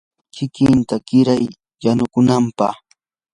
[0.33, 1.43] kinkita quriyay
[1.83, 2.75] yanukunapaq.